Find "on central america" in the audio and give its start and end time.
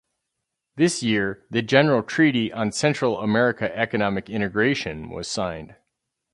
2.51-3.71